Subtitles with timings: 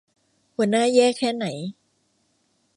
[0.55, 1.45] หัวหน้าแย่แค่ไหน